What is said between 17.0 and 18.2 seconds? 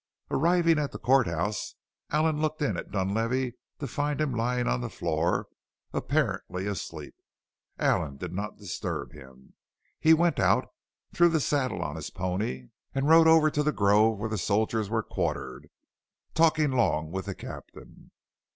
with the captain.